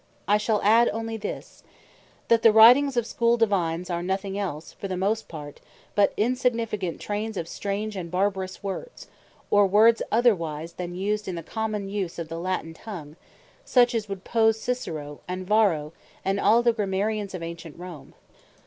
I 0.27 0.37
shall 0.39 0.61
onely 0.63 1.13
adde 1.15 1.21
this, 1.21 1.63
that 2.27 2.41
the 2.41 2.51
Writings 2.51 2.97
of 2.97 3.05
Schoole 3.05 3.37
Divines, 3.37 3.87
are 3.91 4.01
nothing 4.01 4.35
else 4.35 4.71
for 4.73 4.87
the 4.87 4.97
most 4.97 5.27
part, 5.27 5.61
but 5.93 6.11
insignificant 6.17 6.99
Traines 6.99 7.37
of 7.37 7.47
strange 7.47 7.95
and 7.95 8.09
barbarous 8.09 8.63
words, 8.63 9.09
or 9.51 9.67
words 9.67 10.01
otherwise 10.11 10.73
used, 10.79 11.25
then 11.25 11.29
in 11.29 11.35
the 11.35 11.43
common 11.43 11.87
use 11.87 12.17
of 12.17 12.29
the 12.29 12.39
Latine 12.39 12.73
tongue; 12.73 13.15
such 13.63 13.93
as 13.93 14.09
would 14.09 14.23
pose 14.23 14.59
Cicero, 14.59 15.19
and 15.27 15.45
Varro, 15.45 15.93
and 16.25 16.39
all 16.39 16.63
the 16.63 16.73
Grammarians 16.73 17.35
of 17.35 17.43
ancient 17.43 17.77
Rome. 17.77 18.15